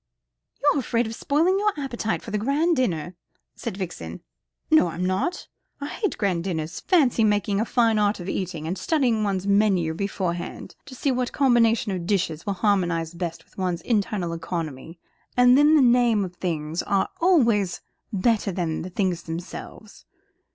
"You're 0.63 0.79
afraid 0.79 1.05
of 1.05 1.13
spoiling 1.13 1.59
your 1.59 1.73
appetite 1.79 2.23
for 2.23 2.31
the 2.31 2.39
grand 2.39 2.75
dinner," 2.75 3.13
said 3.55 3.77
Vixen. 3.77 4.21
"No, 4.71 4.87
I'm 4.87 5.05
not. 5.05 5.47
I 5.79 5.85
hate 5.89 6.17
grand 6.17 6.43
dinners. 6.45 6.79
Fancy 6.79 7.23
making 7.23 7.61
a 7.61 7.65
fine 7.65 7.99
art 7.99 8.19
of 8.19 8.27
eating, 8.27 8.65
and 8.65 8.79
studying 8.79 9.23
one's 9.23 9.45
menu 9.45 9.93
beforehand 9.93 10.75
to 10.87 10.95
see 10.95 11.11
what 11.11 11.31
combination 11.31 11.91
of 11.91 12.07
dishes 12.07 12.47
will 12.47 12.53
harmonise 12.55 13.13
best 13.13 13.45
with 13.45 13.59
one's 13.59 13.81
internal 13.81 14.33
economy. 14.33 14.97
And 15.37 15.55
then 15.55 15.75
the 15.75 15.83
names 15.83 16.25
of 16.25 16.31
the 16.31 16.37
things 16.39 16.81
are 16.81 17.07
always 17.21 17.81
better 18.11 18.51
than 18.51 18.81
the 18.81 18.89
things 18.89 19.21
themselves. 19.21 20.05